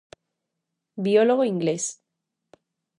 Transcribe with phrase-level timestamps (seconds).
[1.05, 1.85] Biólogo inglés.